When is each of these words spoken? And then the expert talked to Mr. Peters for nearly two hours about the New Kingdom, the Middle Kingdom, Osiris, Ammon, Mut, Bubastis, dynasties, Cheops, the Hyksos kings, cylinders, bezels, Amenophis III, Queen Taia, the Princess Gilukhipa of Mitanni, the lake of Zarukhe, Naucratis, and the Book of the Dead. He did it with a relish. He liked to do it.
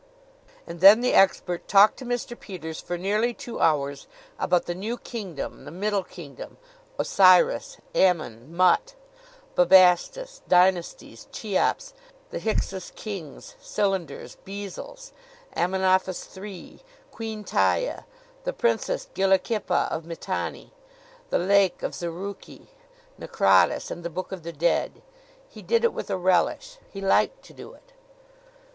And 0.65 0.79
then 0.81 1.01
the 1.01 1.13
expert 1.13 1.67
talked 1.67 1.97
to 1.97 2.05
Mr. 2.07 2.33
Peters 2.39 2.81
for 2.81 2.97
nearly 2.97 3.35
two 3.35 3.59
hours 3.59 4.07
about 4.39 4.65
the 4.65 4.73
New 4.73 4.97
Kingdom, 4.97 5.63
the 5.63 5.69
Middle 5.69 6.01
Kingdom, 6.03 6.57
Osiris, 6.97 7.77
Ammon, 7.93 8.51
Mut, 8.51 8.95
Bubastis, 9.55 10.41
dynasties, 10.47 11.27
Cheops, 11.31 11.93
the 12.31 12.39
Hyksos 12.39 12.91
kings, 12.95 13.53
cylinders, 13.61 14.37
bezels, 14.43 15.11
Amenophis 15.55 16.35
III, 16.35 16.81
Queen 17.11 17.43
Taia, 17.43 18.05
the 18.43 18.53
Princess 18.53 19.07
Gilukhipa 19.13 19.87
of 19.91 20.03
Mitanni, 20.05 20.73
the 21.29 21.37
lake 21.37 21.83
of 21.83 21.91
Zarukhe, 21.93 22.65
Naucratis, 23.19 23.91
and 23.91 24.01
the 24.01 24.09
Book 24.09 24.31
of 24.31 24.41
the 24.41 24.51
Dead. 24.51 25.03
He 25.47 25.61
did 25.61 25.83
it 25.83 25.93
with 25.93 26.09
a 26.09 26.17
relish. 26.17 26.79
He 26.89 27.01
liked 27.01 27.43
to 27.45 27.53
do 27.53 27.73
it. 27.73 27.93